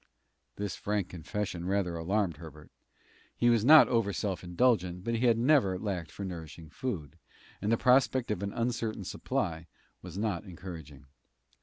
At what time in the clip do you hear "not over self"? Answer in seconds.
3.63-4.43